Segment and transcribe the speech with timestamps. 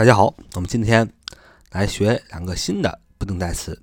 [0.00, 1.12] 大家好，我们今天
[1.72, 3.78] 来学两个新的不定代词，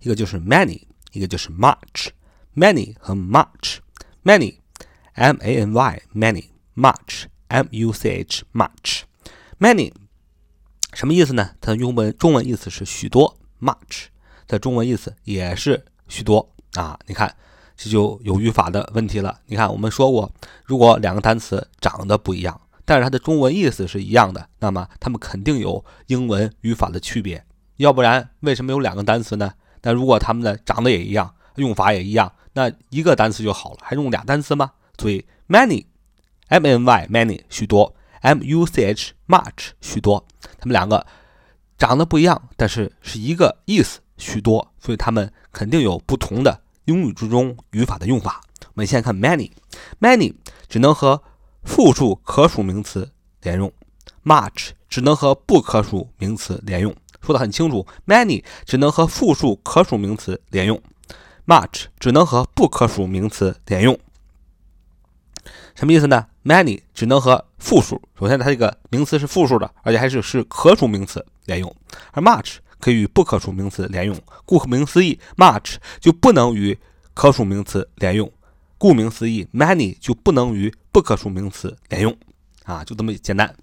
[0.00, 0.80] 一个就是 many，
[1.12, 2.08] 一个就是 much。
[2.56, 9.92] many 和 much，many，m a n y，many，much，m u c h much，many
[10.94, 11.50] 什么意思呢？
[11.60, 14.06] 它的英文中文意思是许多，much
[14.46, 16.98] 的中文意思也是许多啊。
[17.06, 17.36] 你看，
[17.76, 19.38] 这就有语法的问题了。
[19.44, 20.32] 你看，我们说过，
[20.64, 22.58] 如果两个单词长得不一样。
[22.88, 27.44] 但是它的中文意思是一样的，那么它们肯定有英文语法的区别，
[27.76, 29.52] 要不然为什么有两个单词呢？
[29.82, 34.72] 那如果它们的长得也一样，用法也一样，那一个单词就好了，还用俩单词吗？
[34.96, 35.84] 所以 many
[36.48, 40.26] m n y many 许多，m u c h much 许多，
[40.58, 41.06] 它们两个
[41.76, 48.40] 长得不一样，但是是一个意思许多，所以它们肯定有不同的英语之中语法的用法。
[48.68, 50.34] 我们先看 many，many
[50.70, 51.22] 只能和
[51.64, 53.10] 复数可数名词
[53.42, 53.72] 连用
[54.24, 56.94] ，much 只能和不可数名词连用。
[57.20, 60.80] 说的很清楚，many 只能和复数可数名词连用
[61.46, 63.98] ，much 只能和不可数名词连用。
[65.74, 71.72] 什么意思呢？many 只能和复数，首先它这个名词是复数的，而且还是是可数名词连用，
[72.12, 74.16] 而 much 可以与不可数名词连用。
[74.44, 76.78] 顾名思义，much 就不能与
[77.14, 78.30] 可数名词连用。
[78.76, 82.12] 顾名思义，many 就不能与不可数名词连用，
[82.64, 83.54] 啊，就这么简单。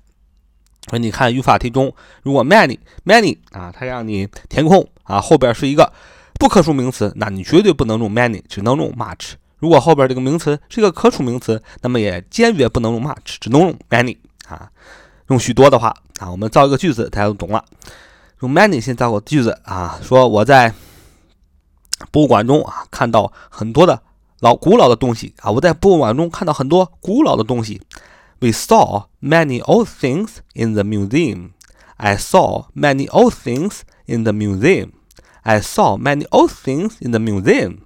[0.90, 5.92] 所以你看语法题中，如果 many many 啊，它让你填空啊，后边是一个
[6.40, 9.34] 不可数名词，那你绝对不能用 many，只能用 much。
[9.58, 14.72] 如果后边这个名词是一个可数名词，那么也坚决不能用 much，只能用 many 啊。
[15.28, 17.66] 用许多的话啊，我们造一个句子，大家都懂了。
[18.40, 20.74] 用 many 先造个句子啊，说我在
[22.12, 24.02] 博物馆中啊看到很多的。
[24.45, 25.51] 老古老的东西啊！
[25.51, 27.83] 我在博物馆中看到很多古老的东西。
[28.41, 31.51] We saw many old things in the museum.
[31.97, 34.93] I saw many old things in the museum.
[35.43, 37.81] I saw many old things in the museum.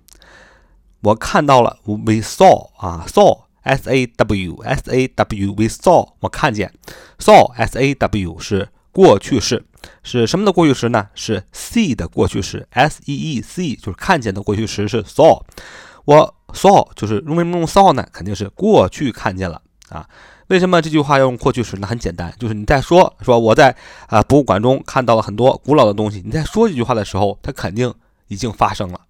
[1.01, 6.73] 我看到了，we saw 啊，saw s a w s a w we saw 我看见，
[7.19, 9.65] saw s a w 是过去式，
[10.05, 11.09] 是什么的过去时呢？
[11.17, 15.43] 是 see 的过去时，s e e c 就是看见的过去时是 saw。
[16.10, 18.04] 我 saw 就是为什么用 saw 呢？
[18.12, 20.10] 肯定是过去看见了啊。
[20.48, 21.86] 为什么这句话要用过去时呢？
[21.86, 23.76] 很简单，就是你在说说我在
[24.08, 26.24] 啊博物馆中看到了很多古老的东西。
[26.26, 27.94] 你在说这句话的时候，它肯定
[28.28, 29.02] 已经发生了，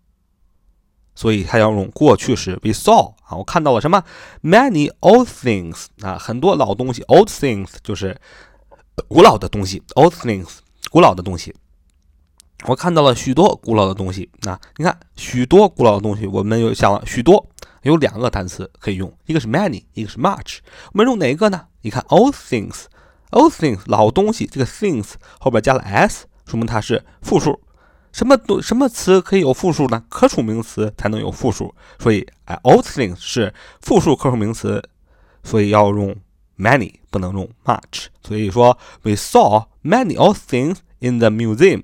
[1.16, 2.60] 所以它要用过去时。
[2.62, 4.04] We saw 啊，我看到了什么
[4.44, 7.02] ？Many old things 啊，很多老东西。
[7.04, 8.20] Old things 就是
[9.08, 9.82] 古老的东西。
[9.96, 10.50] Old things
[10.92, 11.56] 古老的东西。
[12.66, 14.30] 我看到了许多古老的东西。
[14.42, 17.50] 那你看，许多古老的东西，我们有想了许多，
[17.84, 20.60] 有两个单词可以用，一个是 many，一个是 much。
[20.92, 21.68] 我们用哪一个呢？
[21.82, 27.62] 你看，old things，old things 老东西，这个 things 后边加了 s，说明它是复数。
[28.12, 30.04] 什么东什么词可以有复数呢？
[30.10, 31.74] 可数名词才能有复数。
[32.00, 34.84] 所以，哎，old things 是复数可数名词，
[35.44, 36.16] 所以要用
[36.58, 38.08] many，不能用 much。
[38.22, 41.84] 所以说，we saw many old things in the museum。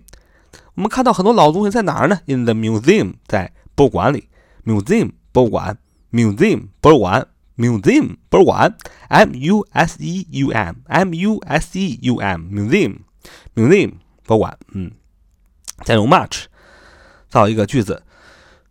[0.75, 4.29] 我们看到很多老东西在哪儿呢？In the museum，在博物馆里。
[4.65, 5.77] Museum，博物馆。
[6.11, 7.27] Museum，博物馆。
[7.57, 8.75] Museum，博物馆。
[9.07, 13.93] M U S E U M，M U S E U M，Museum，Museum，
[14.25, 14.57] 博物馆。
[14.73, 14.91] 嗯，
[15.85, 16.45] 再用 much
[17.29, 18.03] 造一个句子，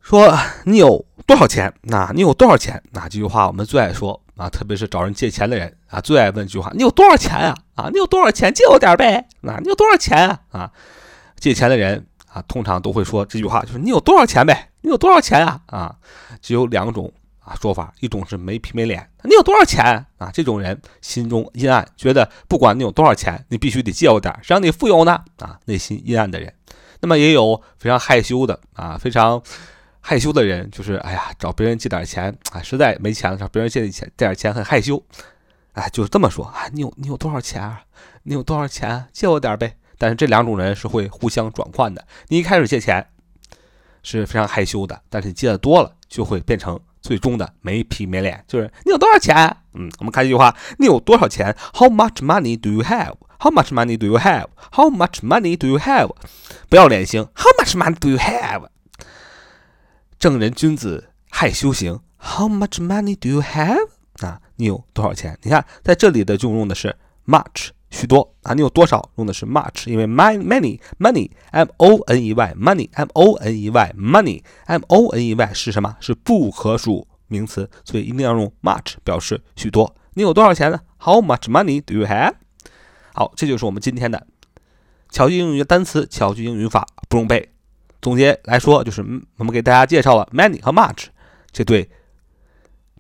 [0.03, 1.73] 说你有多少钱？
[1.83, 2.83] 那你有多少钱？
[2.93, 7.57] 那这句话我们最爱说啊，特别是找人借钱的人啊，最爱问一句话：你有多少钱啊？
[7.77, 8.53] 啊，你有多少钱？
[8.53, 9.27] 借我点呗。
[9.43, 10.41] 啊，你有多少钱啊？
[10.51, 10.73] 啊。
[11.45, 14.71] 借钱的人啊，通常都会说这句话，就是你有多少钱呗？
[14.81, 15.61] 你有多少钱啊？
[15.67, 15.95] 啊，
[16.41, 19.85] 只有两种啊说法，一种是没皮没脸，你有多少钱
[20.17, 20.31] 啊？
[20.33, 25.23] 这种人心中阴暗，觉得不管你有多少钱，你必须得借我点，谁让你富有呢？
[25.37, 26.51] 啊，内心阴暗的人。
[27.03, 29.43] 那么也有非常害羞的啊，非常
[30.01, 35.05] 害羞的人，就是哎呀，找别人借点钱啊，实在没钱了，找别人借点钱借点钱很害羞，
[35.75, 37.83] 哎，就是这么说啊，你有你有多少钱啊？
[38.23, 39.05] 你有多少钱？
[39.13, 39.77] 借我点呗。
[39.99, 42.07] 但是这两种人是会互相转换的。
[42.29, 43.07] 你一开始借钱
[44.03, 48.45] 是非常害羞的，但是你借的多了，就会变成最终的没皮没脸。
[48.47, 49.57] 就是你有多少钱？
[49.73, 53.15] 嗯，我们看这句话，你有多少钱？How much money do you have?
[53.39, 54.47] How much money do you have?
[54.73, 56.11] How much money do you have?
[56.69, 58.69] 不要脸型，How much money do you have?
[60.19, 63.89] 正人君子害羞型，How much money do you have?
[64.21, 65.39] 啊，你有多少钱？
[65.43, 66.97] 你看在这里的就用的是
[67.27, 67.71] much。
[67.95, 69.11] 许多啊，你有多少？
[69.17, 73.93] 用的是 much，因为 my many money m o n e y money m o n e y
[73.97, 75.97] money m o n e y 是什么？
[76.01, 79.95] 是不可数名词，所以一定要用 much 表示许多。
[80.15, 82.35] 你有多少钱呢？How much money do you have？
[83.13, 84.27] 好，这就是我们今天的
[85.11, 87.51] 巧记英语单词、巧记英语法不用背。
[88.03, 89.03] 总结来说，就是
[89.39, 91.07] 我们给大家介绍了 many 和 much
[91.53, 91.89] 这对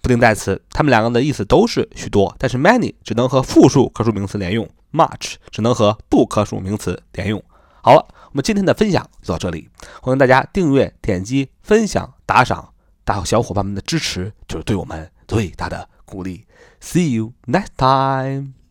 [0.01, 7.43] 不定代词，它们两个的意思都是许多，但是 many 只能和复数可数名词连用，much 只能和不可数名词连用。
[7.83, 9.69] 好了，我们今天的分享就到这里，
[10.01, 12.73] 欢迎大家订阅、点击、分享、打赏，
[13.05, 16.47] 大小伙伴们的支持就是对我们最大的鼓励。
[16.81, 18.64] See you next time.